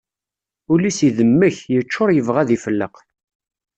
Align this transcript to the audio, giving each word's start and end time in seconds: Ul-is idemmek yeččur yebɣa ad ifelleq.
Ul-is 0.71 0.99
idemmek 1.07 1.57
yeččur 1.73 2.09
yebɣa 2.13 2.39
ad 2.43 2.49
ifelleq. 2.55 2.95